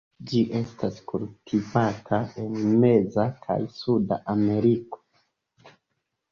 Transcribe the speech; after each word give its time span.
Ĝi 0.29 0.39
estas 0.59 0.95
kultivata 1.11 2.19
en 2.45 2.57
meza 2.85 3.29
kaj 3.45 3.61
suda 3.77 4.21
Ameriko. 4.37 5.05